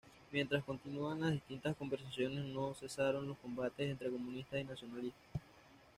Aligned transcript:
Mientras 0.31 0.63
continuaban 0.63 1.21
las 1.21 1.33
distintas 1.33 1.75
conversaciones, 1.77 2.43
no 2.45 2.73
cesaron 2.73 3.27
los 3.27 3.37
combates 3.37 3.87
entre 3.91 4.09
comunistas 4.09 4.59
y 4.59 4.63
nacionalistas. 4.63 5.27